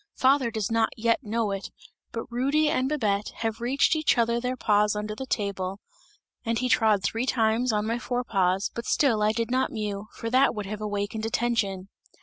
[0.15, 1.69] Father does not yet know it,
[2.11, 5.79] but Rudy and Babette have reached each other their paws under the table,
[6.43, 10.07] and he trod three times on my fore paws, but still I did not mew,
[10.15, 11.89] for that would have awakened attention!"